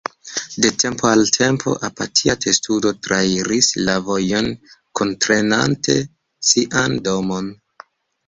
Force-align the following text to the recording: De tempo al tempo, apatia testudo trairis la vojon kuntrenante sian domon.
De 0.63 0.69
tempo 0.83 1.07
al 1.09 1.19
tempo, 1.33 1.73
apatia 1.89 2.35
testudo 2.45 2.93
trairis 3.07 3.69
la 3.89 3.95
vojon 4.07 4.49
kuntrenante 5.01 5.97
sian 6.53 6.97
domon. 7.11 7.55